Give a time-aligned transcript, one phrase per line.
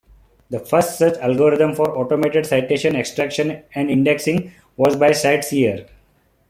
[0.49, 5.87] The first such algorithm for automated citation extraction and indexing was by CiteSeer.